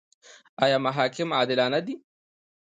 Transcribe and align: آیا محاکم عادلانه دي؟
آیا 0.63 0.77
محاکم 0.85 1.27
عادلانه 1.37 1.79
دي؟ 1.85 1.95